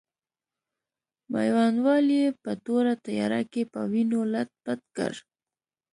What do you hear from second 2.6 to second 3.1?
توره